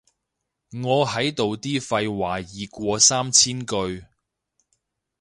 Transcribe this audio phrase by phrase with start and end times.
[0.83, 4.03] 我喺度啲廢話已過三千句